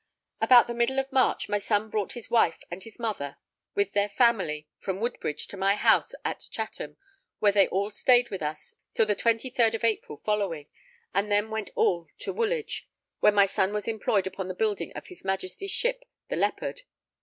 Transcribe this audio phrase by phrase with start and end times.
[0.41, 3.37] About the middle of March, my son brought his wife and his mother,
[3.75, 6.97] with their family, from Woodbridge to my house at Chatham,
[7.37, 10.67] where they all stayed with us till the 23rd of April following,
[11.13, 12.87] and then went all to Woolwich,
[13.19, 16.81] where my son was employed upon the building of his Majesty's ship the Leopard.